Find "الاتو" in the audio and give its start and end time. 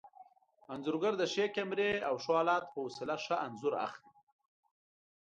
2.41-2.69